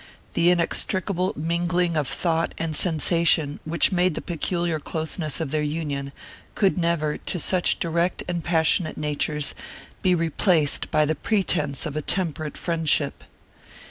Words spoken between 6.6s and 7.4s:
never, to